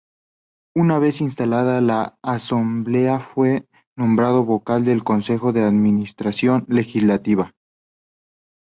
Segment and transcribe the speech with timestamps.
[0.75, 7.53] Una vez instalada la Asamblea fue nombrado vocal del Consejo de Administración Legislativa.